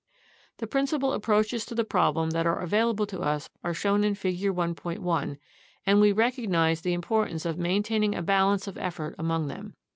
[0.57, 4.51] The principal approaches to the problem that are available to us are shown in Figure
[4.51, 5.37] 1.1,
[5.85, 9.75] and we recognize the importance of maintaining a balance of effort among them.